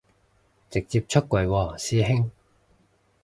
[0.71, 2.31] 直接出櫃喎師兄